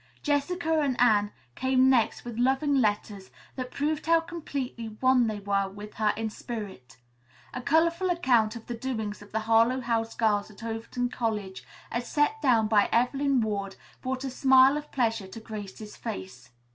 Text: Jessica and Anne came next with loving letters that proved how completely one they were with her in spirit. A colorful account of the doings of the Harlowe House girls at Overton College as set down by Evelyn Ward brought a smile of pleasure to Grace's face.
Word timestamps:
Jessica 0.23 0.79
and 0.79 0.99
Anne 0.99 1.31
came 1.53 1.87
next 1.87 2.25
with 2.25 2.39
loving 2.39 2.73
letters 2.73 3.29
that 3.55 3.69
proved 3.69 4.07
how 4.07 4.19
completely 4.19 4.87
one 4.99 5.27
they 5.27 5.37
were 5.39 5.69
with 5.69 5.93
her 5.93 6.11
in 6.17 6.27
spirit. 6.27 6.97
A 7.53 7.61
colorful 7.61 8.09
account 8.09 8.55
of 8.55 8.65
the 8.65 8.73
doings 8.73 9.21
of 9.21 9.31
the 9.31 9.41
Harlowe 9.41 9.81
House 9.81 10.15
girls 10.15 10.49
at 10.49 10.63
Overton 10.63 11.09
College 11.09 11.63
as 11.91 12.07
set 12.07 12.41
down 12.41 12.67
by 12.67 12.89
Evelyn 12.91 13.41
Ward 13.41 13.75
brought 14.01 14.23
a 14.23 14.31
smile 14.31 14.75
of 14.75 14.91
pleasure 14.91 15.27
to 15.27 15.39
Grace's 15.39 15.95
face. 15.95 16.49